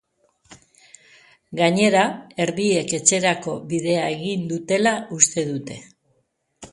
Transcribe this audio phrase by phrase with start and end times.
[1.59, 2.05] Gainera,
[2.45, 5.77] erdiek etxerako bidea egin dutela uste dute.